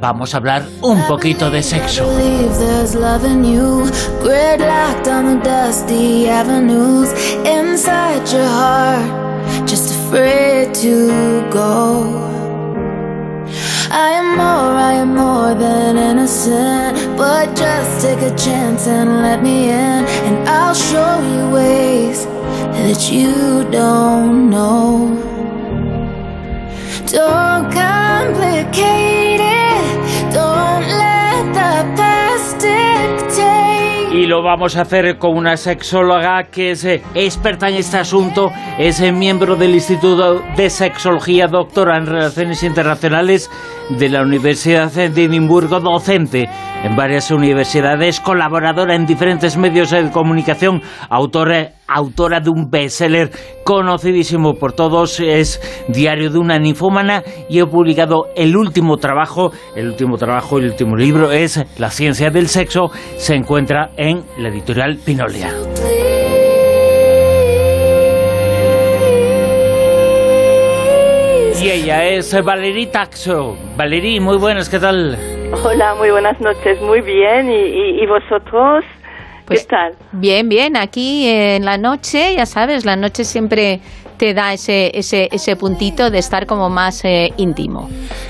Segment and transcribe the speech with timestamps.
[0.00, 2.06] vamos a hablar un poquito de sexo.
[13.92, 16.96] I am more, I am more than innocent.
[17.16, 20.04] But just take a chance and let me in.
[20.26, 22.24] And I'll show you ways
[22.76, 25.16] that you don't know.
[27.08, 29.19] Don't complicate
[34.30, 39.00] lo vamos a hacer con una sexóloga que es eh, experta en este asunto, es
[39.00, 43.50] eh, miembro del Instituto de Sexología, doctora en Relaciones Internacionales
[43.88, 46.48] de la Universidad de Edimburgo, docente
[46.84, 53.30] en varias universidades, colaboradora en diferentes medios de comunicación, autora, autora de un bestseller
[53.64, 59.88] conocidísimo por todos, es Diario de una ninfómana y ha publicado el último trabajo, el
[59.88, 64.98] último trabajo, el último libro es La ciencia del sexo, se encuentra en la editorial
[65.04, 65.52] Pinolia.
[71.62, 73.54] Y ella es Valerie Taxo.
[73.76, 75.18] Valerie, muy buenas, ¿qué tal?
[75.62, 77.50] Hola, muy buenas noches, muy bien.
[77.50, 78.82] ¿Y, vosotros?
[79.50, 79.96] ¿Qué pues tal?
[80.12, 80.76] Bien, bien.
[80.76, 83.80] Aquí en la noche, ya sabes, la noche siempre
[84.20, 87.88] te da ese, ese, ese puntito de estar como más eh, íntimo.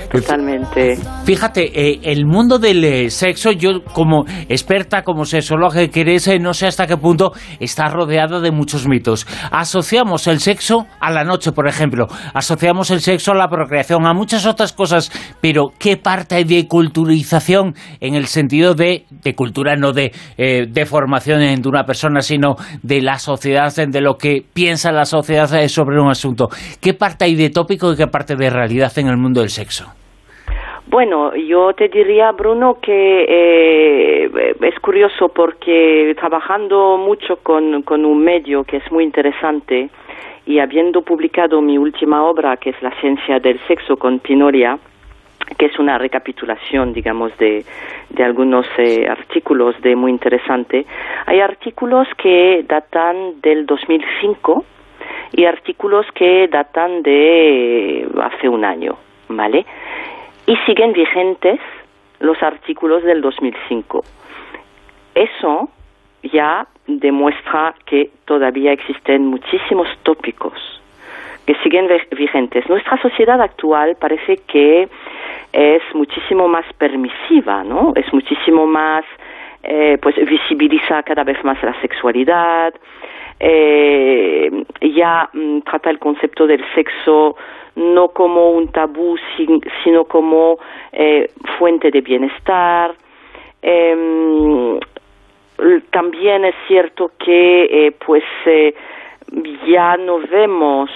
[0.09, 0.97] Totalmente.
[1.25, 6.55] Fíjate, eh, el mundo del eh, sexo, yo como experta, como sexóloga que eres, no
[6.55, 9.27] sé hasta qué punto está rodeado de muchos mitos.
[9.51, 12.07] Asociamos el sexo a la noche, por ejemplo.
[12.35, 15.11] Asociamos el sexo a la procreación, a muchas otras cosas.
[15.41, 20.87] Pero, ¿qué parte hay de culturización en el sentido de, de cultura, no de, de
[20.87, 25.99] formación de una persona, sino de la sociedad, de lo que piensa la sociedad sobre
[25.99, 26.49] un asunto.
[26.83, 29.87] ¿Qué parte hay de tópico y qué parte de realidad en el mundo del sexo?
[30.89, 38.23] Bueno, yo te diría, Bruno, que eh, es curioso porque trabajando mucho con, con, un
[38.23, 39.89] medio que es muy interesante
[40.45, 44.79] y habiendo publicado mi última obra, que es La ciencia del sexo con Pinoria,
[45.57, 47.65] que es una recapitulación, digamos, de,
[48.11, 50.85] de algunos eh, artículos de muy interesante,
[51.25, 54.65] hay artículos que datan del 2005
[55.33, 58.97] y artículos que datan de hace un año,
[59.29, 59.65] ¿vale?
[60.47, 61.61] Y siguen vigentes
[62.19, 64.05] los artículos del 2005.
[65.15, 65.71] Eso
[66.23, 70.53] ya demuestra que todavía existen muchísimos tópicos
[71.47, 72.69] que siguen vigentes.
[72.69, 74.89] Nuestra sociedad actual parece que
[75.53, 77.93] es muchísimo más permisiva, ¿no?
[77.97, 79.05] Es muchísimo más,
[79.63, 82.73] eh, pues visibiliza cada vez más la sexualidad,
[83.43, 87.37] eh, ya mm, trata el concepto del sexo
[87.75, 89.17] no como un tabú,
[89.83, 90.59] sino como
[90.93, 92.93] eh, fuente de bienestar.
[93.63, 94.79] Em,
[95.91, 98.25] también es cierto que eh, pues
[99.67, 100.91] ya no vemos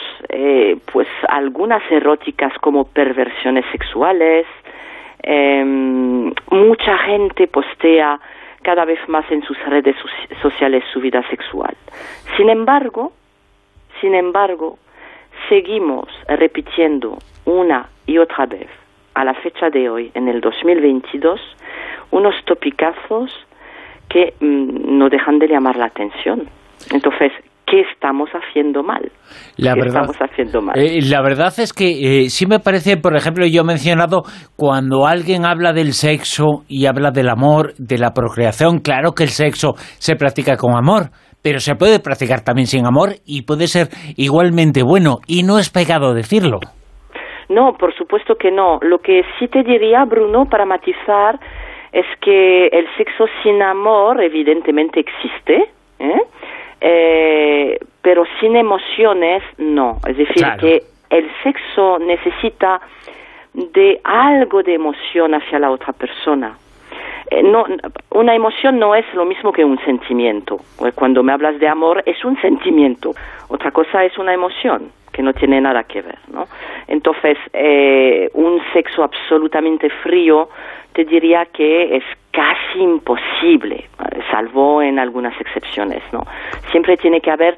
[0.92, 4.46] pues algunas eróticas como perversiones sexuales.
[5.22, 8.18] Em, mucha gente postea
[8.64, 9.94] cada vez más en sus redes
[10.42, 11.76] sociales su vida sexual.
[12.36, 13.12] Sin embargo,
[14.00, 14.78] sin embargo,
[15.48, 18.68] seguimos repitiendo una y otra vez
[19.14, 21.40] a la fecha de hoy, en el 2022,
[22.10, 23.30] unos topicazos
[24.08, 26.48] que mm, no dejan de llamar la atención.
[26.90, 27.32] Entonces,
[27.66, 29.10] ¿qué estamos haciendo mal?
[29.56, 30.78] La verdad, estamos haciendo mal?
[30.78, 34.22] Eh, la verdad es que eh, sí me parece, por ejemplo, yo he mencionado
[34.56, 39.30] cuando alguien habla del sexo y habla del amor, de la procreación, claro que el
[39.30, 41.10] sexo se practica con amor,
[41.42, 45.70] pero se puede practicar también sin amor y puede ser igualmente bueno y no es
[45.70, 46.58] pecado decirlo.
[47.48, 48.78] No, por supuesto que no.
[48.80, 51.38] Lo que sí te diría, Bruno, para matizar,
[51.92, 56.22] es que el sexo sin amor evidentemente existe, ¿eh?
[56.86, 59.96] Eh, pero sin emociones no.
[60.06, 62.78] Es decir, que el sexo necesita
[63.54, 66.58] de algo de emoción hacia la otra persona.
[67.30, 67.64] Eh, no,
[68.10, 70.58] una emoción no es lo mismo que un sentimiento.
[70.94, 73.12] Cuando me hablas de amor es un sentimiento,
[73.48, 76.46] otra cosa es una emoción que no tiene nada que ver, ¿no?
[76.86, 80.50] Entonces, eh, un sexo absolutamente frío
[80.92, 82.04] te diría que es
[82.34, 83.84] casi imposible,
[84.30, 86.22] salvo en algunas excepciones, ¿no?
[86.70, 87.56] Siempre tiene que haber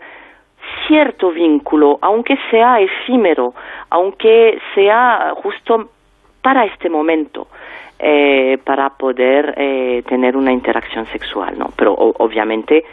[0.86, 3.54] cierto vínculo, aunque sea efímero,
[3.90, 5.90] aunque sea justo
[6.42, 7.48] para este momento.
[7.98, 11.70] Eh, para poder eh, tener una interacción sexual, ¿no?
[11.78, 12.84] Pero obviamente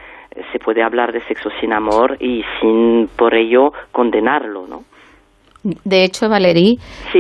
[0.53, 4.83] se puede hablar de sexo sin amor y sin por ello condenarlo, ¿no?
[5.63, 6.77] De hecho, Valerí,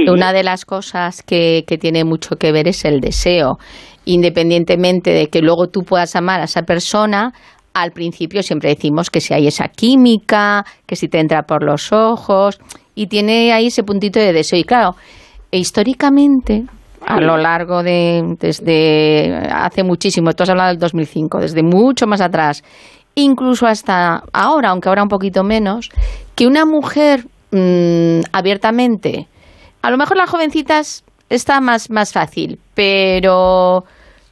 [0.07, 3.57] una de las cosas que, que tiene mucho que ver es el deseo.
[4.05, 7.33] Independientemente de que luego tú puedas amar a esa persona,
[7.73, 11.91] al principio siempre decimos que si hay esa química, que si te entra por los
[11.91, 12.59] ojos,
[12.95, 14.59] y tiene ahí ese puntito de deseo.
[14.59, 14.95] Y claro,
[15.51, 16.65] históricamente,
[17.05, 22.21] a lo largo de, desde hace muchísimo, tú has hablado del 2005, desde mucho más
[22.21, 22.63] atrás,
[23.15, 25.89] incluso hasta ahora, aunque ahora un poquito menos,
[26.35, 29.27] que una mujer Mm, abiertamente.
[29.83, 31.03] A lo mejor las jovencitas
[31.35, 33.83] está más, más fácil, pero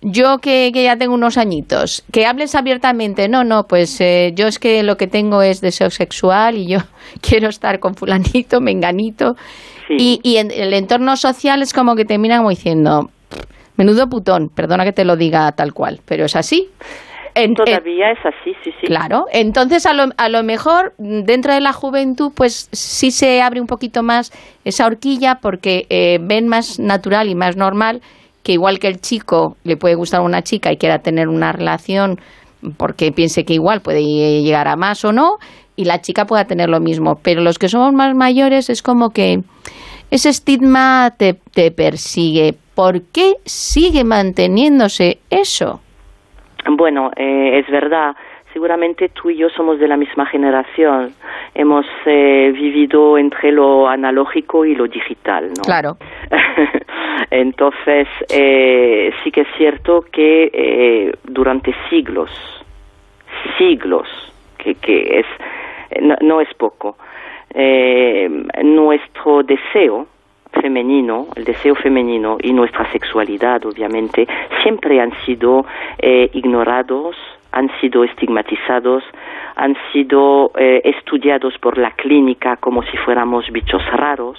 [0.01, 4.57] yo que, ya tengo unos añitos, que hables abiertamente, no, no, pues eh, yo es
[4.57, 6.79] que lo que tengo es deseo sexual y yo
[7.21, 9.35] quiero estar con fulanito, menganito.
[9.89, 13.09] Y, y en el entorno social es como que te miran como diciendo,
[13.75, 16.69] menudo putón, perdona que te lo diga tal cual, pero es así.
[17.55, 18.87] Todavía es así, sí, sí.
[18.87, 23.61] Claro, entonces a lo, a lo mejor dentro de la juventud pues sí se abre
[23.61, 24.31] un poquito más
[24.65, 28.01] esa horquilla porque eh, ven más natural y más normal
[28.43, 31.51] que igual que el chico le puede gustar a una chica y quiera tener una
[31.51, 32.19] relación
[32.77, 35.37] porque piense que igual puede llegar a más o no
[35.75, 37.19] y la chica pueda tener lo mismo.
[37.21, 39.41] Pero los que somos más mayores es como que
[40.11, 42.55] ese estigma te, te persigue.
[42.75, 45.81] ¿Por qué sigue manteniéndose eso?
[46.69, 48.15] Bueno, eh, es verdad.
[48.53, 51.13] Seguramente tú y yo somos de la misma generación.
[51.55, 55.63] Hemos eh, vivido entre lo analógico y lo digital, ¿no?
[55.63, 55.97] Claro.
[57.31, 62.29] Entonces, eh, sí que es cierto que durante siglos,
[63.57, 64.07] siglos,
[64.57, 65.25] que, que es,
[66.01, 66.97] no, no es poco,
[68.63, 70.07] nuestro deseo
[70.53, 74.27] femenino, el deseo femenino y nuestra sexualidad, obviamente,
[74.63, 75.65] siempre han sido
[75.97, 77.15] eh, ignorados,
[77.51, 79.03] han sido estigmatizados,
[79.55, 84.37] han sido eh, estudiados por la clínica como si fuéramos bichos raros.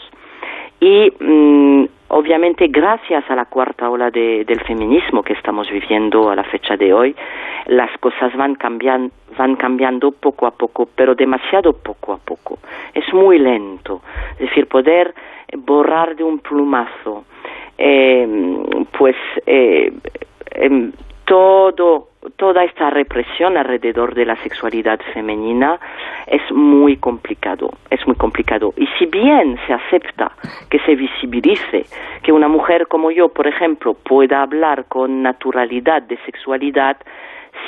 [0.80, 6.44] Y mm, obviamente gracias a la cuarta ola del feminismo que estamos viviendo a la
[6.44, 7.16] fecha de hoy,
[7.66, 12.58] las cosas van cambiando, van cambiando poco a poco, pero demasiado poco a poco.
[12.92, 14.02] Es muy lento.
[14.34, 15.14] Es decir, poder
[15.56, 17.24] borrar de un plumazo,
[17.78, 18.28] eh,
[18.98, 19.16] pues
[19.46, 19.92] eh,
[21.24, 25.78] todo, toda esta represión alrededor de la sexualidad femenina
[26.26, 28.72] es muy complicado, es muy complicado.
[28.76, 30.32] Y si bien se acepta
[30.70, 31.84] que se visibilice,
[32.22, 36.96] que una mujer como yo, por ejemplo, pueda hablar con naturalidad de sexualidad,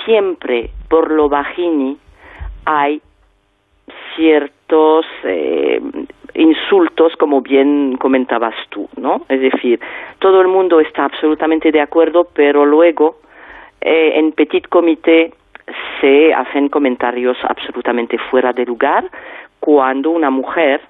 [0.04, 1.96] siempre por lo vagini
[2.64, 3.00] hay
[4.14, 5.80] ciertos eh,
[6.34, 9.22] insultos, como bien comentabas tú, ¿no?
[9.28, 9.80] Es decir,
[10.18, 13.18] todo el mundo está absolutamente de acuerdo, pero luego
[13.84, 15.32] eh, en petit comité
[16.00, 19.04] se hacen comentarios absolutamente fuera de lugar
[19.60, 20.80] cuando una mujer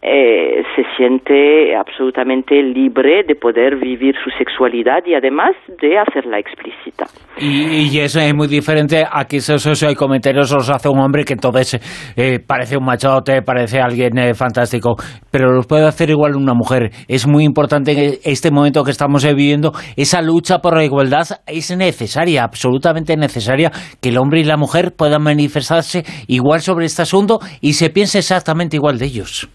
[0.00, 7.06] eh, se siente absolutamente libre de poder vivir su sexualidad y además de hacerla explícita.
[7.40, 12.12] Y, eso es muy diferente a que esos comentarios los hace un hombre que entonces
[12.16, 14.94] eh, parece un machote, parece alguien eh, fantástico,
[15.32, 16.90] pero los puede hacer igual una mujer.
[17.08, 21.76] Es muy importante en este momento que estamos viviendo, esa lucha por la igualdad es
[21.76, 27.40] necesaria, absolutamente necesaria, que el hombre y la mujer puedan manifestarse igual sobre este asunto
[27.60, 29.48] y se piense exactamente igual de ellos.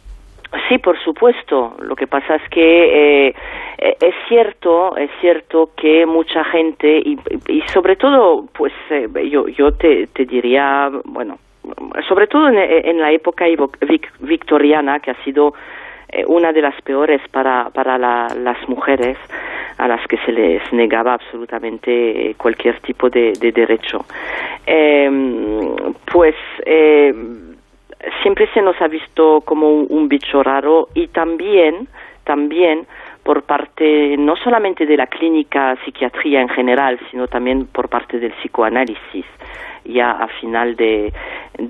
[0.69, 1.75] Sí, por supuesto.
[1.79, 3.35] Lo que pasa es que eh,
[3.79, 9.71] eh, es cierto, es cierto que mucha gente y, sobre todo, pues eh, yo yo
[9.71, 11.39] te, diría, bueno,
[12.07, 13.45] sobre todo en, la época
[14.19, 15.53] victoriana que ha sido
[16.27, 19.17] una de las peores para para las mujeres
[19.79, 24.05] a las que se les negaba absolutamente cualquier tipo de, de derecho.
[24.67, 25.75] Em,
[26.11, 26.35] pues
[28.21, 31.87] siempre se nos ha visto como un, bicho raro y también,
[32.23, 32.85] también
[33.23, 38.33] por parte no solamente de la clínica psiquiatría en general, sino también por parte del
[38.33, 39.25] psicoanálisis,
[39.85, 41.13] ya a final de,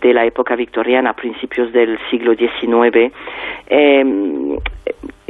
[0.02, 3.14] la época victoriana, a principios del siglo XIX,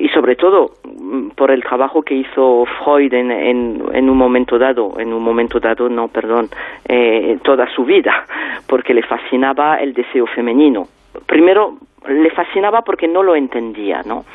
[0.04, 5.14] y sobre todo mm, por el trabajo que hizo Freud en, un momento dado, en
[5.14, 6.50] un momento dado, no, perdón,
[6.88, 8.26] eh, toda su vida,
[8.68, 10.88] porque le fascinaba el deseo femenino
[11.26, 14.26] primero le fascinaba porque no lo entendía, ¿no?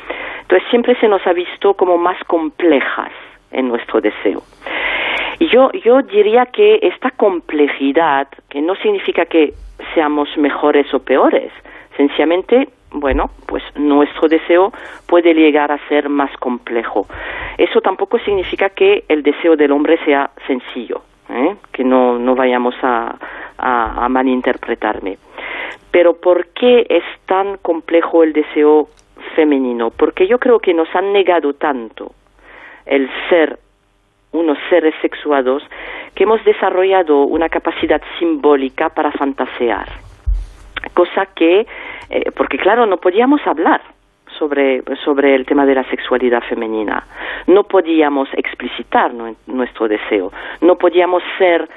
[0.41, 3.11] Entonces siempre se nos ha visto como más complejas
[3.51, 4.41] en nuestro deseo.
[5.39, 9.53] Y yo, yo diría que esta complejidad, que no significa que
[9.93, 11.51] seamos mejores o peores,
[11.95, 14.71] sencillamente, bueno, pues nuestro deseo
[15.07, 17.07] puede llegar a ser más complejo.
[17.57, 21.55] Eso tampoco significa que el deseo del hombre sea sencillo, ¿eh?
[21.71, 23.15] que no, no vayamos a,
[23.57, 25.17] a malinterpretarme.
[25.91, 28.89] Pero ¿por qué es tan complejo el deseo
[29.35, 32.11] femenino, porque yo creo que nos han negado tanto
[32.85, 33.59] el ser
[34.31, 35.63] unos seres sexuados
[36.15, 39.87] que hemos desarrollado una capacidad simbólica para fantasear,
[40.93, 41.65] cosa que,
[42.09, 43.81] eh, porque claro, no podíamos hablar
[44.37, 47.03] sobre, sobre el tema de la sexualidad femenina,
[47.47, 49.11] no podíamos explicitar
[49.47, 50.31] nuestro deseo,
[50.61, 51.67] no podíamos ser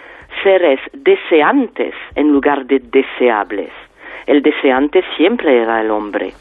[0.42, 3.70] seres deseantes en lugar de deseables.
[4.26, 6.32] El deseante siempre era el hombre.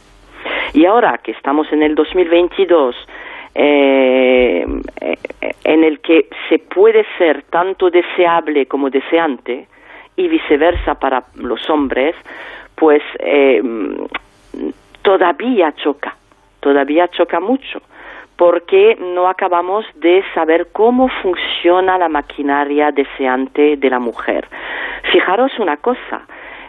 [0.73, 2.95] Y ahora que estamos en el 2022,
[3.53, 4.65] eh,
[5.63, 9.67] en el que se puede ser tanto deseable como deseante
[10.15, 12.15] y viceversa para los hombres,
[12.75, 13.61] pues eh,
[15.01, 16.15] todavía choca,
[16.59, 17.81] todavía choca mucho,
[18.35, 24.47] porque no acabamos de saber cómo funciona la maquinaria deseante de la mujer.
[25.11, 26.21] Fijaros una cosa,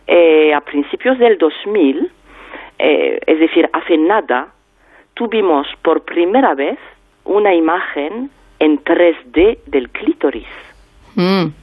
[0.07, 2.11] eh, a principios del 2000,
[2.79, 4.49] eh, es decir, hace nada,
[5.15, 6.79] tuvimos por primera vez
[7.25, 10.47] una imagen en 3D del clítoris.
[11.15, 11.62] Mm.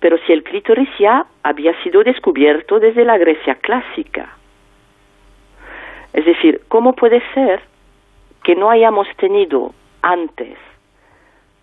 [0.00, 4.36] Pero si el clítoris ya había sido descubierto desde la Grecia clásica.
[6.12, 7.60] Es decir, ¿cómo puede ser
[8.44, 10.56] que no hayamos tenido antes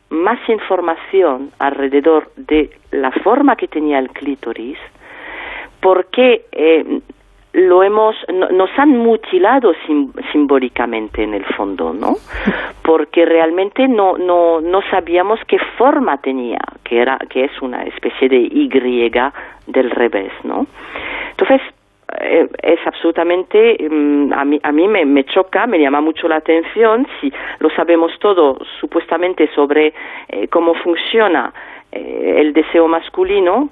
[0.10, 4.78] más información alrededor de la forma que tenía el clítoris?
[5.80, 7.02] Porque eh,
[7.54, 9.74] lo hemos nos han mutilado
[10.32, 12.16] simbólicamente en el fondo no
[12.82, 18.30] porque realmente no no no sabíamos qué forma tenía que era que es una especie
[18.30, 18.70] de y
[19.68, 20.66] del revés no
[21.32, 21.62] entonces
[22.20, 26.38] eh, es absolutamente mm, a mí a mí me, me, choca me llama mucho la
[26.38, 29.94] atención si lo sabemos todo supuestamente sobre
[30.30, 31.54] eh, cómo funciona
[31.92, 33.70] eh, el deseo masculino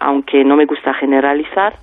[0.00, 1.74] aunque no me gusta generalizar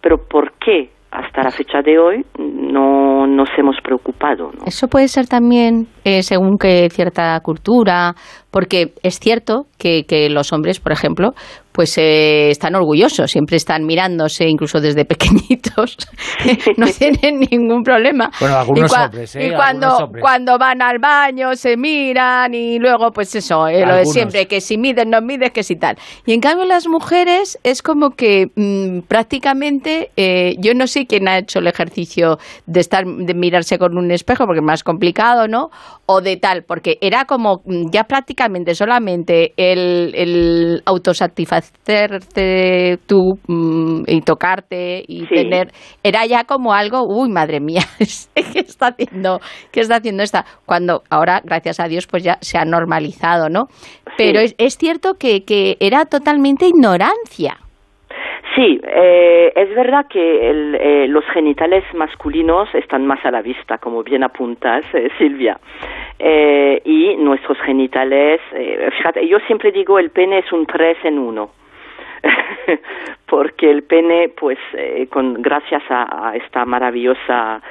[0.00, 4.50] pero ¿por qué hasta la fecha de hoy no nos hemos preocupado?
[4.66, 8.14] Eso puede ser también eh, según que cierta cultura,
[8.50, 11.32] porque es cierto que, que los hombres, por ejemplo,
[11.78, 15.96] pues eh, están orgullosos, siempre están mirándose, incluso desde pequeñitos,
[16.76, 18.32] no tienen ningún problema.
[18.40, 19.46] Bueno, algunos hombres, ¿eh?
[19.46, 24.06] Y cuando, cuando van al baño se miran y luego, pues eso, eh, lo de
[24.06, 25.96] siempre, que si miden, no mides, que si tal.
[26.26, 31.28] Y en cambio las mujeres es como que mm, prácticamente, eh, yo no sé quién
[31.28, 35.46] ha hecho el ejercicio de estar, de mirarse con un espejo, porque es más complicado,
[35.46, 35.70] ¿no?
[36.06, 40.82] O de tal, porque era como mm, ya prácticamente solamente el, el
[41.88, 45.72] hacerte tú mm, y tocarte y tener
[46.02, 49.40] era ya como algo uy madre mía qué está haciendo
[49.72, 53.68] qué está haciendo esta cuando ahora gracias a Dios pues ya se ha normalizado no
[54.16, 57.58] pero es, es, cierto que, que era totalmente ignorancia
[58.58, 63.78] Sí, eh, es verdad que el, eh, los genitales masculinos están más a la vista,
[63.78, 65.60] como bien apuntas, eh, Silvia.
[66.18, 71.20] Eh, y nuestros genitales, eh, fíjate, yo siempre digo el pene es un tres en
[71.20, 71.50] uno.
[73.26, 77.62] porque el pene, pues, eh, con gracias a, esta maravillosa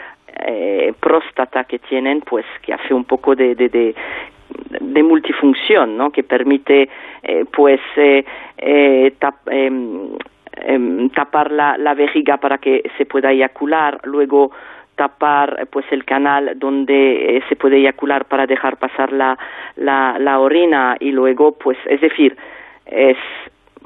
[1.02, 6.12] próstata que tienen, pues, que hace un poco de, de, de, multifunción, ¿no?
[6.12, 6.90] Que permite,
[7.24, 8.24] eh, pues, eh,
[8.58, 9.36] eh, tap,
[10.62, 14.52] eh, tapar la, vejiga para que se pueda eyacular, luego
[14.96, 19.38] tapar pues el canal donde se puede eyacular para dejar pasar la,
[19.76, 22.36] la, la orina y luego pues es decir
[22.86, 23.18] es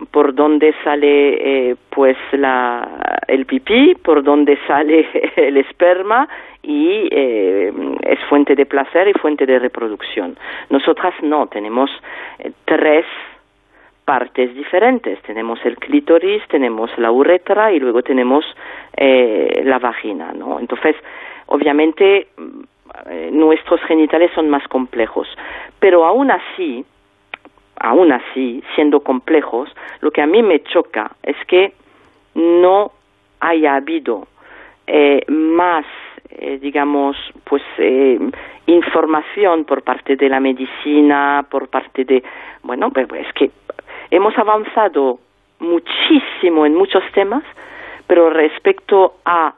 [0.09, 6.27] por donde sale eh, pues la, el pipí, por donde sale el esperma
[6.63, 7.71] y eh,
[8.03, 10.37] es fuente de placer y fuente de reproducción.
[10.69, 11.91] Nosotras no, tenemos
[12.39, 13.05] eh, tres
[14.11, 15.21] partes diferentes.
[15.21, 18.43] Tenemos el clítoris, tenemos la uretra y luego tenemos
[18.97, 20.59] eh, la vagina, ¿no?
[20.59, 20.97] Entonces,
[21.45, 22.27] obviamente,
[23.09, 25.29] eh, nuestros genitales son más complejos,
[25.79, 26.83] pero aún así,
[27.79, 29.69] aún así, siendo complejos,
[30.01, 31.71] lo que a mí me choca es que
[32.35, 32.91] no
[33.39, 34.27] haya habido
[34.87, 35.85] eh, más,
[36.31, 37.15] eh, digamos,
[37.45, 38.19] pues eh,
[38.65, 42.21] información por parte de la medicina, por parte de,
[42.63, 43.51] bueno, pues es que
[44.11, 45.19] hemos avanzado
[45.59, 47.43] muchísimo en muchos temas,
[48.07, 49.53] pero respecto a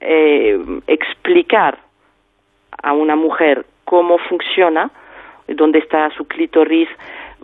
[0.00, 1.78] eh, explicar
[2.82, 4.90] a una mujer cómo funciona,
[5.48, 6.88] dónde está su clítoris,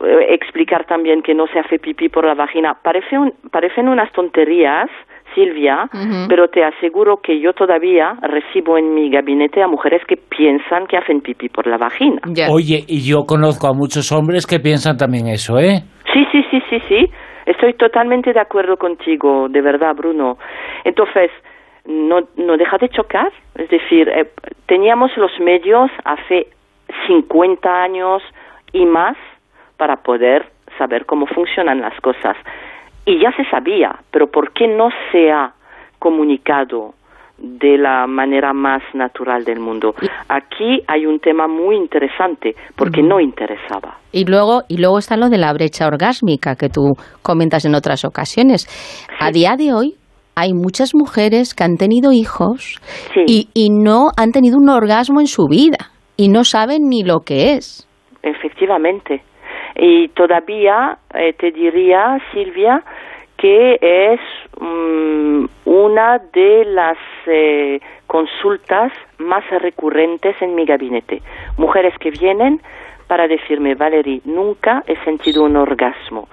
[0.02, 2.74] eh, explicar también que no se hace pipí por la vagina.
[2.74, 3.16] Parece
[3.50, 4.88] parecen unas tonterías,
[5.36, 5.88] Silvia,
[6.28, 10.96] pero te aseguro que yo todavía recibo en mi gabinete a mujeres que piensan que
[10.96, 12.20] hacen pipí por la vagina.
[12.50, 15.82] Oye, y yo conozco a muchos hombres que piensan también eso, ¿eh?
[16.12, 17.10] Sí, sí, sí, sí, sí.
[17.44, 20.38] Estoy totalmente de acuerdo contigo, de verdad, Bruno.
[20.84, 21.30] Entonces,
[21.84, 23.30] no, no deja de chocar.
[23.56, 24.26] Es decir, eh,
[24.66, 26.48] teníamos los medios hace
[27.06, 28.22] 50 años
[28.72, 29.16] y más
[29.76, 30.46] para poder
[30.78, 32.36] saber cómo funcionan las cosas.
[33.06, 35.54] Y ya se sabía, pero ¿por qué no se ha
[35.98, 36.94] comunicado
[37.38, 39.94] de la manera más natural del mundo.
[40.28, 43.98] Aquí hay un tema muy interesante porque no interesaba.
[44.12, 48.04] Y luego y luego está lo de la brecha orgásmica que tú comentas en otras
[48.04, 48.66] ocasiones.
[49.20, 49.94] A día de hoy
[50.34, 52.80] hay muchas mujeres que han tenido hijos
[53.26, 57.20] y, y no han tenido un orgasmo en su vida y no saben ni lo
[57.20, 57.86] que es.
[58.22, 59.22] Efectivamente.
[59.76, 62.82] Y todavía eh, te diría, Silvia,
[63.36, 64.20] que es
[64.58, 71.20] mm, una de las eh, consultas más recurrentes en mi gabinete.
[71.58, 72.60] Mujeres que vienen
[73.06, 76.28] para decirme, Valerie, nunca he sentido un orgasmo.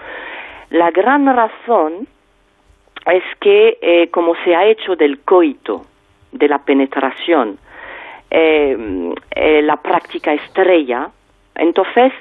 [0.69, 2.07] La gran razón
[3.05, 5.85] es que eh, como se ha hecho del coito,
[6.31, 7.59] de la penetración,
[8.31, 11.09] eh, eh, la práctica estrella,
[11.55, 12.11] entonces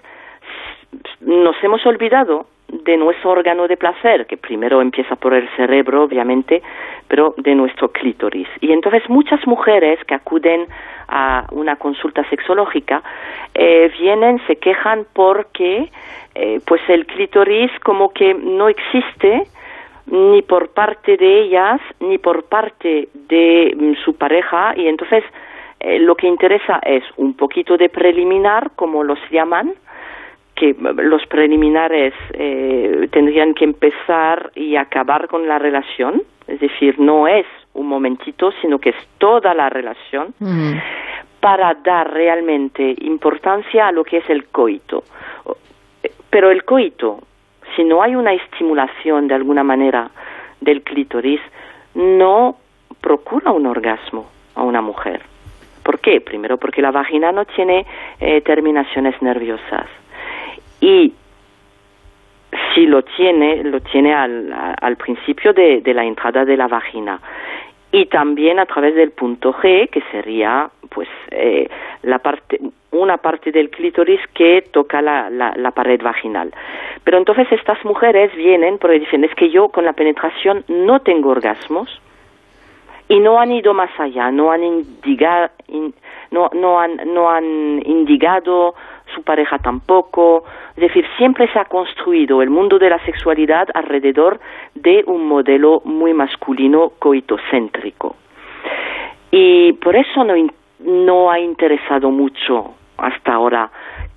[1.21, 6.63] nos hemos olvidado de nuestro órgano de placer, que primero empieza por el cerebro, obviamente,
[7.07, 8.49] pero de nuestro clítoris.
[8.61, 10.67] Y entonces muchas mujeres que acuden
[11.09, 13.03] a una consulta sexológica
[13.55, 15.91] vienen, se quejan porque
[16.65, 19.47] pues el clítoris como que no existe
[20.07, 25.25] ni por parte de ellas ni por parte de mm, su pareja y entonces
[25.81, 29.75] eh, lo que interesa es un poquito de preliminar, como los llaman,
[30.55, 37.27] que los preliminares eh, tendrían que empezar y acabar con la relación, es decir, no
[37.27, 40.35] es un momentito, sino que es toda la relación,
[41.41, 45.03] para dar realmente importancia a lo que es el coito.
[46.31, 47.19] Pero el coito
[47.77, 50.11] si no hay una estimulación de alguna manera
[50.61, 51.41] del clítoris,
[51.95, 52.57] no
[53.01, 55.23] procura un orgasmo a una mujer.
[55.83, 56.21] ¿Por qué?
[56.21, 57.87] Primero porque la vagina no tiene
[58.21, 59.87] eh, terminaciones nerviosas.
[60.83, 61.15] Y
[62.75, 67.19] si lo tiene, lo tiene al, al principio de, de, la entrada de la vagina
[67.93, 71.69] y también a través del punto G, que sería pues eh,
[72.03, 72.59] la parte,
[72.91, 76.53] una parte del clítoris que toca la, la, pared vaginal.
[77.05, 81.31] Pero entonces estas mujeres vienen porque dicen es que yo con la penetración no tengo
[81.31, 82.01] orgasmos
[83.09, 85.51] y no han ido más allá, no han, indiga,
[86.31, 88.75] no, no, han, no han indicado
[89.15, 90.45] su pareja tampoco.
[90.77, 94.41] Es decir, siempre se ha construido el mundo de la sexualidad alrededor
[94.75, 98.17] de un modelo muy masculino coitocéntrico.
[99.31, 100.35] Y por eso no,
[100.81, 103.71] no ha interesado mucho hasta ahora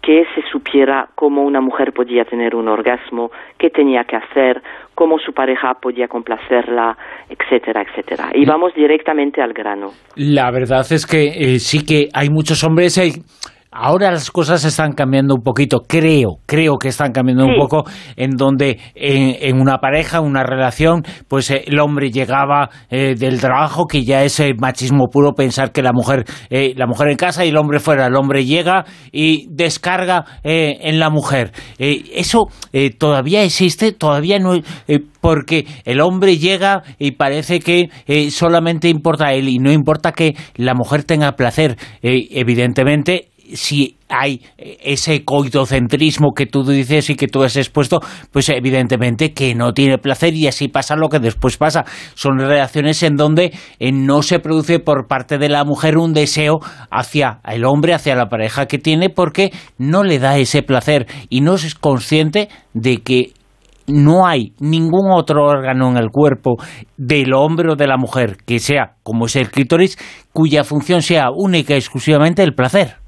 [0.05, 4.61] que se supiera cómo una mujer podía tener un orgasmo, qué tenía que hacer,
[4.93, 6.95] cómo su pareja podía complacerla,
[7.27, 8.29] etcétera, etcétera.
[8.35, 9.89] Y vamos directamente al grano.
[10.15, 12.97] La verdad es que eh, sí que hay muchos hombres...
[12.99, 13.23] Eh,
[13.77, 17.83] Ahora las cosas están cambiando un poquito, creo, creo que están cambiando un poco,
[18.15, 23.85] en donde en, una pareja, una relación, pues eh, el hombre llegaba eh, del trabajo,
[23.85, 27.49] que ya es machismo puro pensar que la mujer, eh, la mujer en casa y
[27.49, 31.51] el hombre fuera, el hombre llega y descarga en la mujer.
[31.77, 32.45] eso
[32.97, 34.53] todavía existe, todavía no,
[35.19, 37.89] porque el hombre llega y parece que
[38.31, 41.77] solamente importa a él y no importa que la mujer tenga placer.
[42.01, 47.99] evidentemente, si hay ese coitocentrismo que tú dices y que tú has expuesto,
[48.31, 51.85] pues evidentemente que no tiene placer y así pasa lo que después pasa.
[52.13, 56.59] Son reacciones en donde eh, no se produce por parte de la mujer un deseo
[56.91, 61.41] hacia el hombre, hacia la pareja que tiene, porque no le da ese placer y
[61.41, 63.33] no es consciente de que
[63.87, 66.57] no hay ningún otro órgano en el cuerpo
[66.97, 69.97] del hombre o de la mujer que sea, como es el clítoris,
[70.33, 73.04] cuya función sea única y exclusivamente el placer.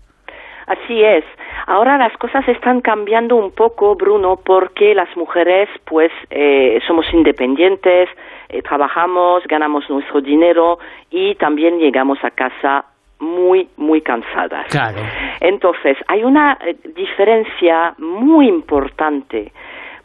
[0.68, 1.24] Así es.
[1.66, 8.10] Ahora las cosas están cambiando un poco, Bruno, porque las mujeres, pues, eh, somos independientes,
[8.50, 10.78] eh, trabajamos, ganamos nuestro dinero
[11.10, 12.84] y también llegamos a casa
[13.20, 14.68] muy, muy cansadas.
[14.68, 14.98] Claro.
[15.40, 19.54] Entonces, hay una eh, diferencia muy importante.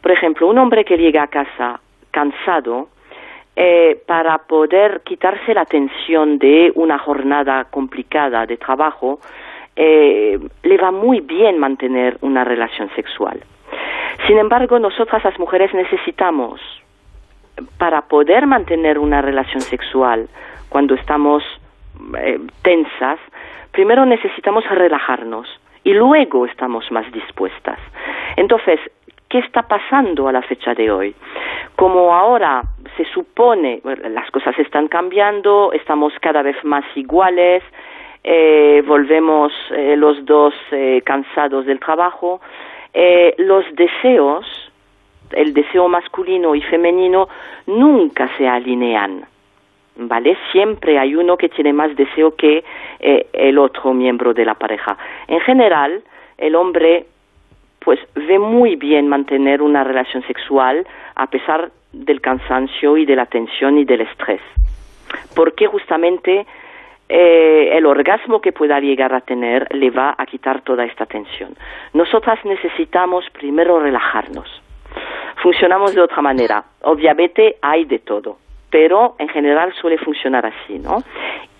[0.01, 2.87] Por ejemplo, un hombre que llega a casa cansado,
[4.07, 9.19] para poder quitarse la tensión de una jornada complicada de trabajo,
[9.75, 13.41] eh, le va muy bien mantener una relación sexual.
[14.27, 16.61] Sin embargo, nosotras las mujeres necesitamos,
[17.77, 20.27] para poder mantener una relación sexual
[20.69, 21.43] cuando estamos
[22.17, 23.19] eh, tensas,
[23.71, 25.47] primero necesitamos relajarnos
[25.83, 27.79] y luego estamos más dispuestas.
[28.37, 28.79] Entonces,
[29.29, 31.15] ¿qué está pasando a la fecha de hoy?
[31.75, 32.63] Como ahora
[32.97, 37.63] se supone, las cosas están cambiando, estamos cada vez más iguales,
[38.23, 42.39] eh, volvemos eh, los dos eh, cansados del trabajo,
[43.37, 44.45] los deseos,
[45.31, 47.27] el deseo masculino y femenino
[47.65, 49.25] nunca se alinean.
[49.95, 50.37] ¿Vale?
[50.51, 52.63] Siempre hay uno que tiene más deseo que
[52.99, 54.95] el otro miembro de la pareja.
[55.27, 56.03] En general,
[56.37, 57.07] el hombre
[57.79, 63.25] pues ve muy bien mantener una relación sexual a pesar del cansancio y de la
[63.25, 64.41] tensión y del estrés.
[65.35, 66.45] Porque justamente
[67.09, 71.55] eh, el orgasmo que pueda llegar a tener le va a quitar toda esta tensión.
[71.93, 74.49] Nosotras necesitamos primero relajarnos.
[75.41, 76.63] Funcionamos de otra manera.
[76.81, 78.37] Obviamente hay de todo,
[78.69, 81.03] pero en general suele funcionar así, ¿no?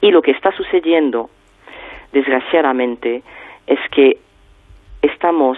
[0.02, 1.30] Y lo que está sucediendo,
[2.12, 3.24] desgraciadamente,
[3.68, 4.18] es que
[5.02, 5.58] estamos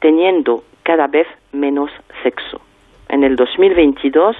[0.00, 1.90] teniendo cada vez menos
[2.22, 2.60] sexo.
[3.08, 4.36] En el 2022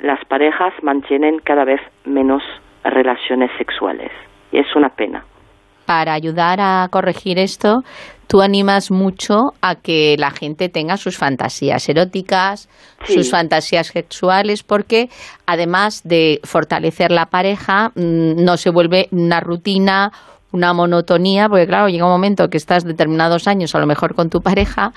[0.00, 2.42] las parejas mantienen cada vez menos
[2.84, 4.10] relaciones sexuales
[4.52, 5.24] y es una pena.
[5.86, 7.82] Para ayudar a corregir esto,
[8.26, 12.70] tú animas mucho a que la gente tenga sus fantasías eróticas,
[13.04, 15.08] sus fantasías sexuales, porque
[15.46, 20.10] además de fortalecer la pareja, mm, no se vuelve una rutina
[20.54, 24.30] una monotonía, porque claro, llega un momento que estás determinados años a lo mejor con
[24.30, 24.92] tu pareja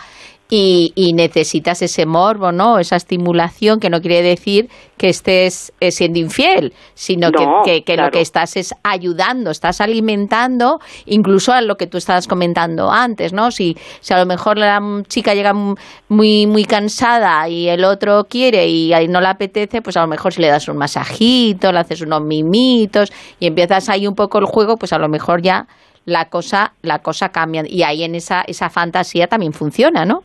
[0.50, 2.80] y, necesitas ese morbo, ¿no?
[2.80, 8.22] Esa estimulación que no quiere decir que estés eh, siendo infiel, sino que, lo que
[8.22, 13.52] estás es ayudando, estás alimentando, incluso a lo que tú estabas comentando antes, ¿no?
[13.52, 18.68] Si, si a lo mejor la chica llega muy, muy cansada y el otro quiere
[18.68, 22.02] y no le apetece, pues a lo mejor si le das un masajito, le haces
[22.02, 25.68] unos mimitos y empiezas ahí un poco el juego, pues a lo mejor ya
[26.06, 27.64] la cosa, la cosa cambia.
[27.68, 30.24] Y ahí en esa, esa fantasía también funciona, ¿no?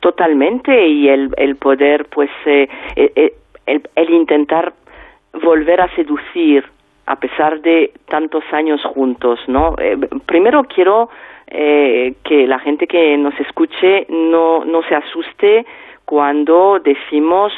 [0.00, 3.34] Totalmente y el, el poder pues eh, eh, eh,
[3.66, 4.72] el, el, intentar
[5.42, 6.64] volver a seducir
[7.06, 9.76] a pesar de tantos años juntos no
[10.26, 11.10] primero quiero
[11.48, 15.66] que la gente que nos escuche no no se asuste
[16.04, 17.52] cuando decimos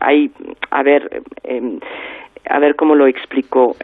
[0.00, 0.30] hay
[0.70, 1.22] a ver
[2.48, 3.76] a ver cómo lo explico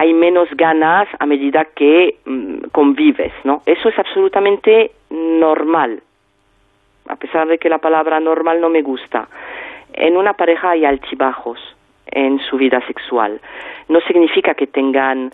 [0.00, 3.60] hay menos ganas a medida que mm, convives, ¿no?
[3.66, 6.02] Eso es absolutamente normal,
[7.06, 9.28] a pesar de que la palabra normal no me gusta.
[9.92, 11.58] En una pareja hay altibajos
[12.06, 13.42] en su vida sexual.
[13.90, 15.32] No significa que tengan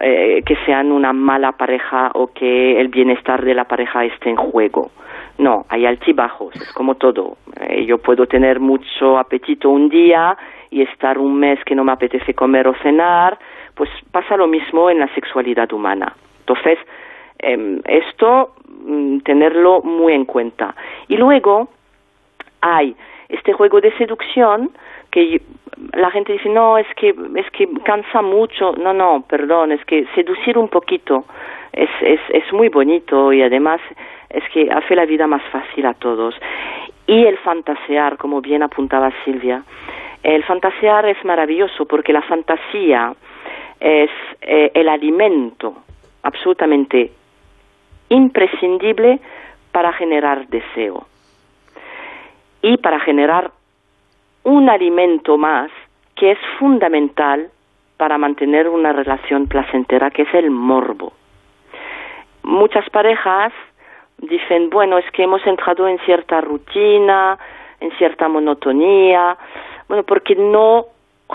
[0.00, 4.36] eh, que sean una mala pareja o que el bienestar de la pareja esté en
[4.36, 4.92] juego.
[5.36, 7.36] No, hay altibajos, es como todo.
[7.60, 10.38] Eh, yo puedo tener mucho apetito un día
[10.70, 13.38] y estar un mes que no me apetece comer o cenar,
[13.76, 16.16] pues pasa lo mismo en la sexualidad humana.
[16.40, 16.78] Entonces,
[17.38, 20.74] em, esto mm, tenerlo muy en cuenta.
[21.08, 21.68] Y luego
[22.62, 22.96] hay
[23.28, 24.70] este juego de seducción
[25.10, 25.40] que
[25.92, 30.06] la gente dice no es que es que cansa mucho no no perdón es que
[30.14, 31.24] seducir un poquito
[31.72, 33.80] es es es muy bonito y además
[34.30, 36.34] es que hace la vida más fácil a todos
[37.06, 39.64] y el fantasear como bien apuntaba Silvia
[40.22, 43.12] el fantasear es maravilloso porque la fantasía
[43.80, 44.10] es
[44.40, 45.74] eh, el alimento
[46.22, 47.12] absolutamente
[48.08, 49.20] imprescindible
[49.72, 51.06] para generar deseo
[52.62, 53.50] y para generar
[54.44, 55.70] un alimento más
[56.14, 57.50] que es fundamental
[57.96, 61.12] para mantener una relación placentera, que es el morbo.
[62.42, 63.52] Muchas parejas
[64.18, 67.38] dicen, bueno, es que hemos entrado en cierta rutina,
[67.80, 69.36] en cierta monotonía,
[69.88, 70.86] bueno, porque no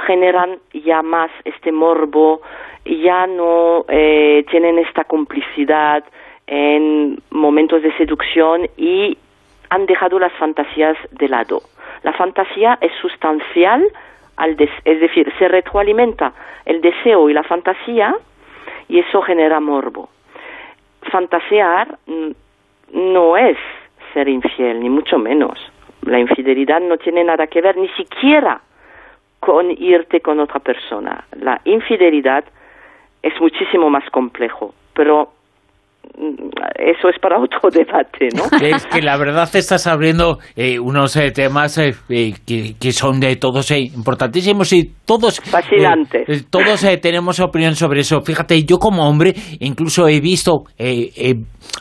[0.06, 2.41] generan ya más este morbo,
[2.86, 6.04] ya no eh, tienen esta complicidad
[6.47, 9.17] en momentos de seducción y
[9.69, 11.62] han dejado las fantasías de lado.
[12.04, 13.86] La fantasía es sustancial,
[14.38, 16.34] al es decir, se retroalimenta
[16.65, 18.15] el deseo y la fantasía
[18.88, 20.10] y eso genera morbo.
[21.12, 21.97] Fantasear
[22.91, 23.58] no es
[24.13, 25.60] ser infiel, ni mucho menos.
[26.01, 28.62] La infidelidad no tiene nada que ver, ni siquiera
[29.41, 31.25] con irte con otra persona.
[31.39, 32.45] La infidelidad
[33.23, 35.34] es muchísimo más complejo, pero
[36.76, 38.44] eso es para otro debate, ¿no?
[38.60, 41.94] Es que la verdad estás abriendo eh, unos eh, temas eh,
[42.46, 45.40] que, son de todos importantísimos y todos...
[45.40, 46.50] Fascinantes.
[46.50, 48.22] todos tenemos opinión sobre eso.
[48.22, 50.66] Fíjate, yo como hombre incluso he visto,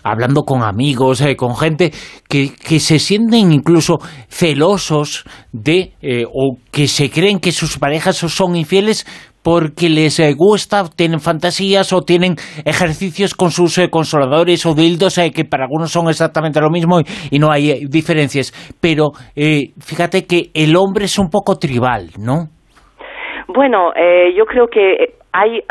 [0.03, 1.91] hablando con amigos, con gente,
[2.29, 5.93] que, que se sienten incluso celosos de,
[6.33, 9.05] o que se creen que sus parejas son infieles
[9.43, 15.19] porque les eh, gusta, tienen fantasías o tienen ejercicios con sus eh, consoladores o dildos
[15.19, 17.01] eh, que para algunos son exactamente lo mismo
[17.31, 18.53] y, no hay diferencias.
[18.83, 19.13] Pero
[19.81, 22.49] fíjate que el hombre es un poco tribal, ¿no?
[23.49, 23.93] Bueno,
[24.37, 25.63] yo creo que hay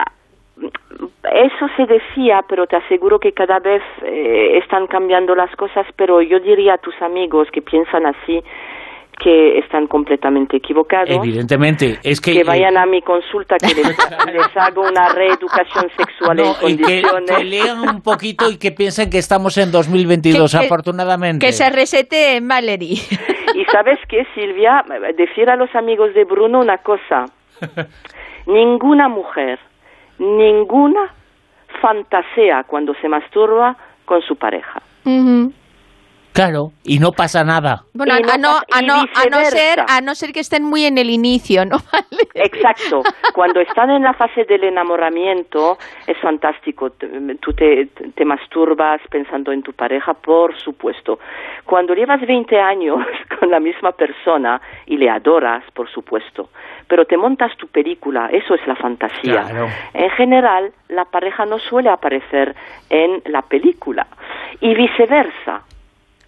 [1.32, 6.40] eso se decía, pero te aseguro que cada vez están cambiando las cosas, pero yo
[6.40, 8.42] diría a tus amigos que piensan así,
[9.20, 11.10] que están completamente equivocados.
[11.10, 12.34] Evidentemente, es que...
[12.34, 13.98] Que vayan a mi consulta, que les,
[14.56, 17.38] hago una reeducación sexual en condiciones.
[17.38, 21.46] Que, lean un poquito y que piensen que estamos en 2022, afortunadamente.
[21.46, 22.98] Que se resete Valerie.
[23.56, 24.86] Y sabes qué, Silvia,
[25.18, 27.26] decir a los amigos de Bruno una cosa.
[28.46, 29.60] Ninguna mujer,
[30.20, 31.14] ninguna
[31.82, 34.82] fantasea cuando se masturba con su pareja.
[36.34, 37.84] Claro, y no pasa nada.
[37.94, 40.98] Bueno, a, no, a, no, a, no, ser, a no ser que estén muy en
[40.98, 41.78] el inicio, ¿no?
[42.34, 43.04] Exacto.
[43.34, 46.92] Cuando están en la fase del enamoramiento, es fantástico.
[47.40, 51.20] Tú te, te masturbas pensando en tu pareja, por supuesto.
[51.66, 53.00] Cuando llevas 20 años
[53.40, 56.50] con la misma persona y le adoras, por supuesto,
[56.88, 59.46] pero te montas tu película, eso es la fantasía.
[59.94, 62.56] En general, la pareja no suele aparecer
[62.90, 64.08] en la película
[64.62, 65.64] y viceversa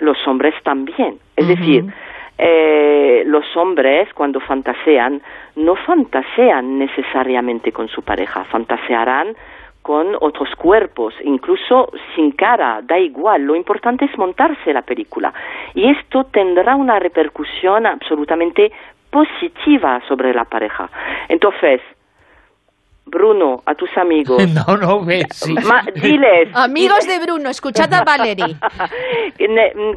[0.02, 1.18] los hombres también.
[1.36, 1.86] Es decir,
[2.38, 5.22] eh, los hombres cuando fantasean
[5.56, 9.36] no fantasean necesariamente con su pareja, fantasearán
[9.82, 15.34] con otros cuerpos, incluso sin cara, da igual, lo importante es montarse la película.
[15.74, 18.72] Y esto tendrá una repercusión absolutamente
[19.10, 20.90] positiva sobre la pareja.
[21.30, 21.82] Entonces,
[23.06, 24.42] Bruno, a tus amigos.
[24.68, 25.28] No, no, ves.
[25.96, 26.50] diles.
[26.54, 28.56] Amigos de Bruno, escuchad a Valerie.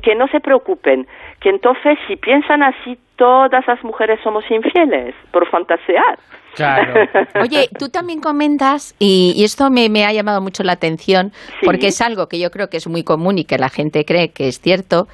[0.02, 1.06] que no se preocupen,
[1.40, 6.18] que entonces si piensan así, todas las mujeres somos infieles por fantasear.
[6.54, 7.08] Claro.
[7.42, 11.32] Oye, tú también comentas, y, esto me, ha llamado mucho la atención,
[11.64, 14.30] porque es algo que yo creo que es muy común y que la gente cree
[14.30, 15.08] que es cierto,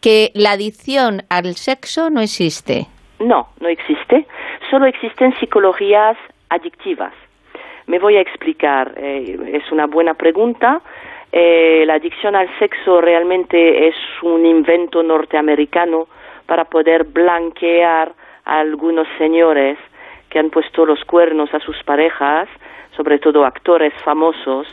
[0.00, 2.86] que la adicción al sexo no existe.
[3.18, 4.26] No, no existe.
[4.70, 6.16] Solo existen psicologías
[6.50, 7.12] adictivas.
[7.86, 8.94] Me voy a explicar.
[8.96, 10.80] Eh, es una buena pregunta.
[11.32, 16.06] Eh, la adicción al sexo realmente es un invento norteamericano
[16.46, 18.12] para poder blanquear
[18.44, 19.78] a algunos señores
[20.30, 22.48] que han puesto los cuernos a sus parejas,
[22.96, 24.66] sobre todo actores famosos,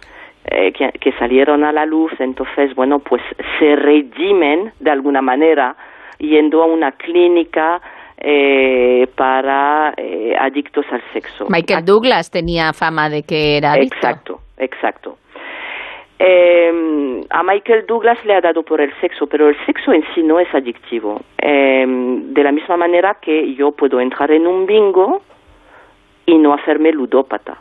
[0.46, 3.22] eh, que, salieron a la luz, entonces, bueno, pues
[3.60, 5.76] se redimen de alguna manera
[6.18, 7.80] yendo a una clínica
[8.24, 11.48] eh, para eh, adictos al sexo.
[11.50, 13.96] Michael Douglas tenía fama de que era adicto.
[13.96, 15.18] Exacto, exacto.
[16.20, 20.22] Eh, a Michael Douglas le ha dado por el sexo, pero el sexo en sí
[20.22, 21.20] no es adictivo.
[21.40, 25.24] de la misma manera que yo puedo entrar en un bingo
[26.28, 27.58] y no hacerme ludópata.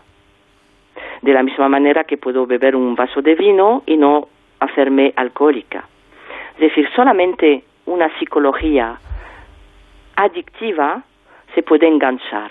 [1.23, 5.89] De la misma manera que puedo beber un vaso de vino y no hacerme alcohólica.
[6.55, 8.99] Es decir, solamente una psicología
[10.25, 11.03] adictiva
[11.55, 12.51] se puede enganchar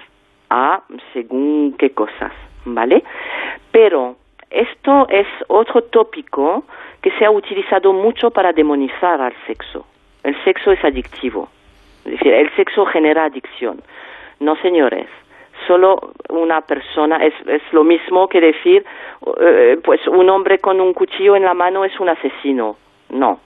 [0.49, 0.81] a
[1.13, 2.31] según qué cosas,
[2.65, 3.03] ¿vale?
[3.71, 4.15] Pero
[4.49, 6.63] esto es otro tópico
[7.01, 9.85] que se ha utilizado mucho para demonizar al sexo.
[10.23, 11.49] El sexo es adictivo,
[12.05, 13.81] es decir, el sexo genera adicción.
[14.39, 15.07] No, señores,
[15.67, 18.83] solo una persona es, es lo mismo que decir,
[19.39, 22.77] eh, pues un hombre con un cuchillo en la mano es un asesino.
[23.09, 23.39] No,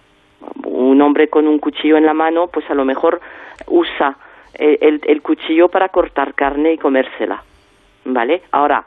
[0.65, 3.21] un hombre con un cuchillo en la mano, pues a lo mejor
[3.67, 4.15] usa
[4.55, 7.43] eh, el, cuchillo para cortar carne y comérsela,
[8.05, 8.43] ¿vale?
[8.51, 8.83] Ahora,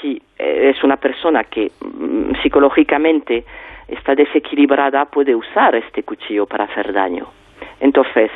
[0.00, 3.44] si eh, es una persona que mm, psicológicamente
[3.88, 7.26] está desequilibrada, puede usar este cuchillo para hacer daño.
[7.80, 8.30] Entonces,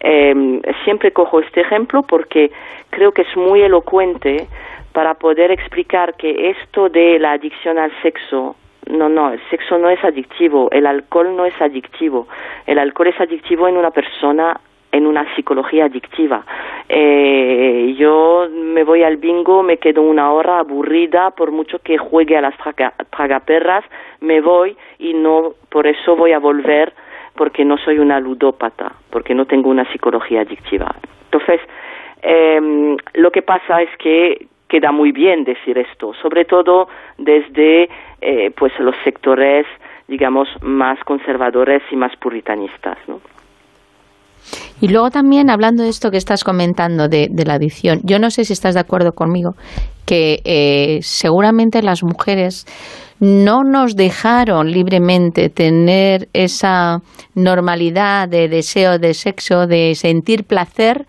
[0.00, 2.50] em, siempre cojo este ejemplo porque
[2.90, 4.46] creo que es muy elocuente
[4.92, 9.88] para poder explicar que esto de la adicción al sexo no, no, el sexo no
[9.90, 12.26] es adictivo, el alcohol no es adictivo.
[12.66, 14.58] El alcohol es adictivo en una persona
[14.92, 16.44] en una psicología adictiva.
[16.88, 22.36] Eh, yo me voy al bingo, me quedo una hora aburrida, por mucho que juegue
[22.36, 22.54] a las
[23.10, 23.84] tragaperras,
[24.20, 26.92] me voy y no, por eso voy a volver,
[27.36, 30.94] porque no soy una ludópata, porque no tengo una psicología adictiva.
[31.24, 31.60] Entonces,
[32.22, 37.88] eh, lo que pasa es que queda muy bien decir esto, sobre todo desde
[38.20, 39.66] eh, pues los sectores,
[40.06, 43.20] digamos, más conservadores y más puritanistas, ¿no?
[44.80, 48.44] Y luego también, hablando de esto que estás comentando de, la adicción, yo no sé
[48.44, 49.54] si estás de acuerdo conmigo,
[50.06, 52.66] que eh, seguramente las mujeres
[53.20, 57.00] no nos dejaron libremente tener esa
[57.34, 61.06] normalidad de deseo de sexo, de sentir placer,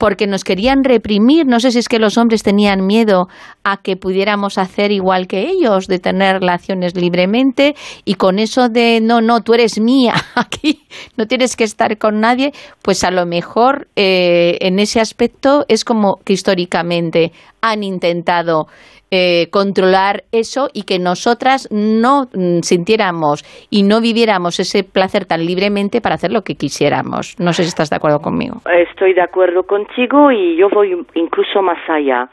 [0.00, 1.46] porque nos querían reprimir.
[1.46, 3.28] No sé si es que los hombres tenían miedo
[3.64, 7.74] a que pudiéramos hacer igual que ellos, de tener relaciones libremente
[8.06, 10.86] y con eso de no, no, tú eres mía, aquí
[11.18, 15.84] no tienes que estar con nadie, pues a lo mejor eh, en ese aspecto es
[15.84, 18.68] como que históricamente han intentado
[19.10, 25.44] eh, controlar eso y que nosotras no mm, sintiéramos y no viviéramos ese placer tan
[25.44, 27.34] libremente para hacer lo que quisiéramos.
[27.38, 28.60] No sé si estás de acuerdo conmigo.
[28.72, 32.28] Estoy de acuerdo contigo y yo voy incluso más allá.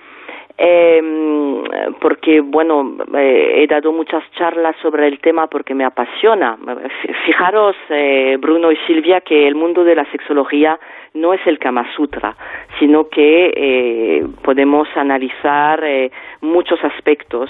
[0.58, 1.02] Eh,
[2.00, 6.58] porque, bueno, eh, he dado muchas charlas sobre el tema porque me apasiona.
[7.26, 10.80] Fijaros, eh, Bruno y Silvia, que el mundo de la sexología
[11.14, 12.36] no es el Kama Sutra,
[12.80, 17.50] sino que eh, podemos analizar eh, muchos aspectos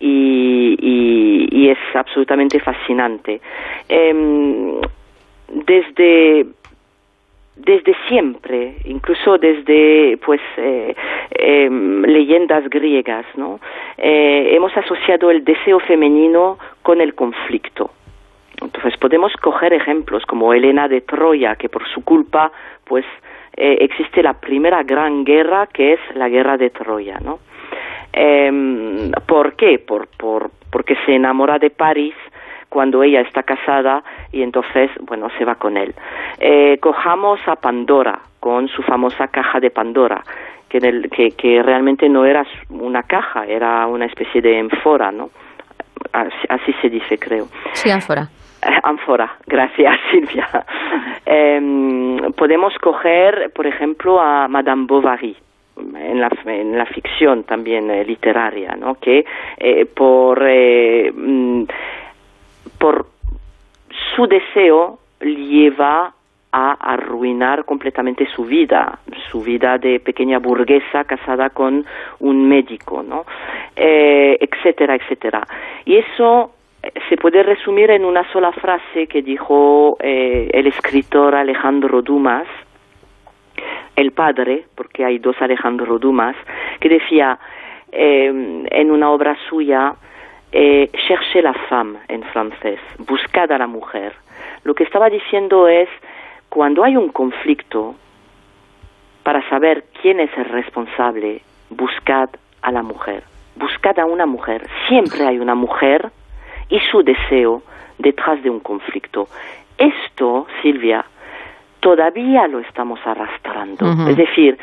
[0.00, 3.40] y, y, es absolutamente fascinante.
[3.88, 4.80] Eh,
[5.48, 6.46] desde
[7.58, 10.94] desde siempre, incluso desde pues eh,
[11.30, 13.60] em, leyendas griegas, ¿no?
[13.96, 17.90] Eh, hemos asociado el deseo femenino con el conflicto.
[18.60, 22.50] Entonces podemos coger ejemplos como Helena de Troya, que por su culpa,
[22.84, 23.04] pues
[23.56, 27.40] eh, existe la primera gran guerra, que es la guerra de Troya, ¿no?
[28.12, 29.78] Eh, ¿Por qué?
[29.78, 32.14] Por, por, porque se enamora de París
[32.78, 35.96] cuando ella está casada y entonces, bueno, se va con él.
[36.38, 40.22] Eh, cojamos a Pandora con su famosa caja de Pandora,
[40.68, 40.78] que,
[41.10, 45.30] que, que realmente no era una caja, era una especie de ánfora, ¿no?
[46.12, 47.48] Así, se dice, creo.
[47.72, 48.28] Sí, ánfora.
[48.84, 50.48] Ánfora, gracias Silvia.
[51.26, 55.36] Em, podemos coger, por ejemplo, a Madame Bovary,
[55.76, 58.94] en la, en la ficción también eh, literaria, ¿no?
[58.96, 59.24] que
[59.58, 61.64] eh, por eh, mm,
[62.78, 63.06] por
[64.14, 66.12] su deseo lleva
[66.50, 68.98] a arruinar completamente su vida,
[69.30, 71.84] su vida de pequeña burguesa casada con
[72.20, 73.26] un médico, ¿no?
[73.76, 75.46] Eh, etcétera, etcétera.
[75.84, 81.34] Y eso eh, se puede resumir en una sola frase que dijo eh, el escritor
[81.34, 82.46] Alejandro Dumas,
[83.94, 86.36] el padre, porque hay dos Alejandro Dumas,
[86.80, 87.38] que decía
[87.90, 89.94] en una obra suya,
[90.52, 94.14] eh, cherchez la femme en francés, buscad a la mujer.
[94.64, 95.88] Lo que estaba diciendo es,
[96.48, 97.94] cuando hay un conflicto,
[99.22, 102.30] para saber quién es el responsable, buscad
[102.62, 103.22] a la mujer,
[103.56, 104.66] buscad a una mujer.
[104.88, 106.10] Siempre hay una mujer
[106.70, 107.62] y su deseo
[107.98, 109.28] detrás de un conflicto.
[109.76, 111.04] Esto, Silvia,
[111.80, 113.86] todavía lo estamos arrastrando.
[114.08, 114.58] Es decir,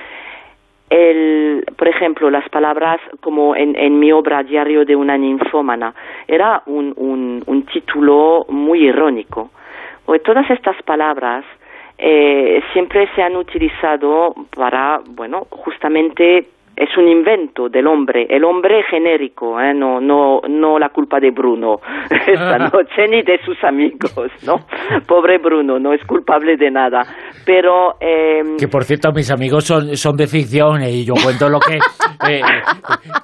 [0.90, 5.94] el, por ejemplo, las palabras como en, en mi obra Diario de una ninfómana,
[6.28, 9.50] era un, un, un título muy irónico.
[10.06, 11.44] Porque todas estas palabras
[11.98, 18.84] eh, siempre se han utilizado para, bueno, justamente es un invento del hombre, el hombre
[18.90, 19.74] genérico, ¿eh?
[19.74, 24.66] no, no, no la culpa de Bruno esta noche ni de sus amigos, ¿no?
[25.08, 27.02] Pobre Bruno, no es culpable de nada.
[27.46, 27.96] Pero.
[28.00, 31.78] Eh, que por cierto, mis amigos son, son de ficción y yo cuento lo que.
[32.30, 32.42] Eh,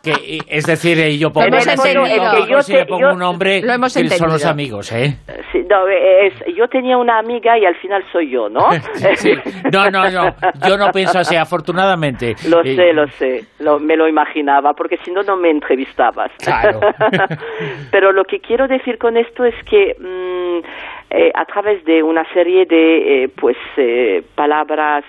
[0.04, 5.18] que es decir, eh, yo pongo, yo pongo un nombre que son los amigos, ¿eh?
[5.52, 8.72] Sí, no, es, yo tenía una amiga y al final soy yo, ¿no?
[9.16, 9.34] sí.
[9.72, 10.34] No, no, no.
[10.68, 12.36] Yo no pienso así, afortunadamente.
[12.48, 13.46] Lo sé, lo sé
[13.80, 16.32] me lo imaginaba, porque si no, no me entrevistabas.
[17.92, 20.66] Pero lo que quiero decir con esto es que mm,
[21.12, 25.04] eh, a través de una serie de eh, pues eh, palabras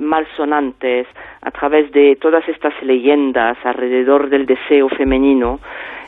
[0.00, 1.06] malsonantes,
[1.40, 5.60] a través de todas estas leyendas alrededor del deseo femenino,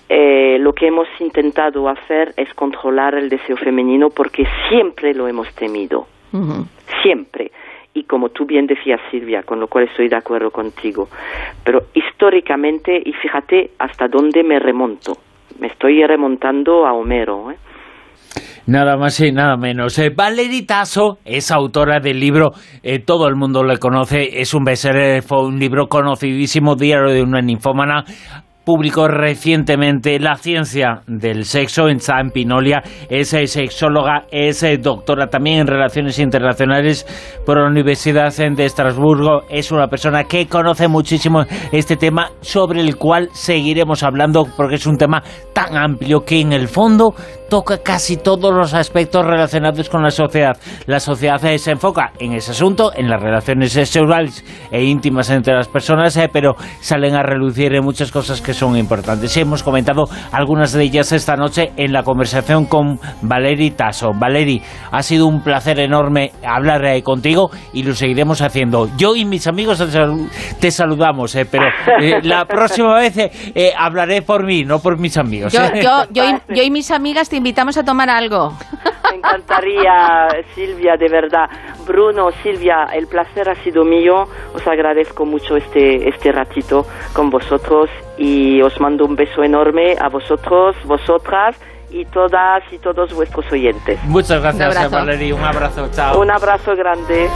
[0.08, 6.06] lo que hemos intentado hacer es controlar el deseo femenino porque siempre lo hemos temido.
[7.02, 7.50] Siempre
[7.98, 11.08] y como tú bien decías Silvia, con lo cual estoy de acuerdo contigo.
[11.64, 15.14] Pero históricamente, y fíjate hasta dónde me remonto,
[15.58, 17.50] me estoy remontando a Homero.
[17.50, 17.56] ¿eh?
[18.66, 19.98] Nada más y nada menos.
[19.98, 20.14] Eh,
[20.66, 22.50] Tasso es autora del libro,
[22.82, 27.22] eh, todo el mundo le conoce, es un bestseller, fue un libro conocidísimo, Diario de
[27.22, 28.04] una ninfómana
[28.68, 32.82] publicó recientemente La ciencia del sexo en San Pinolia.
[33.08, 37.06] Es sexóloga, es doctora también en relaciones internacionales
[37.46, 39.44] por la Universidad de Estrasburgo.
[39.48, 44.86] Es una persona que conoce muchísimo este tema sobre el cual seguiremos hablando porque es
[44.86, 45.22] un tema
[45.54, 47.14] tan amplio que en el fondo
[47.48, 50.56] toca casi todos los aspectos relacionados con la sociedad.
[50.86, 55.68] La sociedad se enfoca en ese asunto, en las relaciones sexuales e íntimas entre las
[55.68, 59.36] personas, eh, pero salen a relucir en muchas cosas que son importantes.
[59.36, 64.12] Y hemos comentado algunas de ellas esta noche en la conversación con Valeri Tasso.
[64.14, 68.88] Valeri, ha sido un placer enorme hablar eh, contigo y lo seguiremos haciendo.
[68.96, 69.82] Yo y mis amigos
[70.60, 71.64] te saludamos, eh, pero
[72.22, 73.16] la próxima vez
[73.76, 75.52] hablaré por mí, no por mis amigos.
[75.52, 76.04] Yo, yo,
[76.48, 78.52] yo y mis amigas te invitamos a tomar algo.
[79.10, 81.48] Me encantaría, Silvia, de verdad.
[81.86, 84.28] Bruno, Silvia, el placer ha sido mío.
[84.54, 90.08] Os agradezco mucho este, este ratito con vosotros y os mando un beso enorme a
[90.08, 91.56] vosotros, vosotras
[91.90, 93.98] y todas y todos vuestros oyentes.
[94.04, 95.34] Muchas gracias, Valeria.
[95.34, 96.20] Un abrazo, chao.
[96.20, 97.28] Un abrazo grande.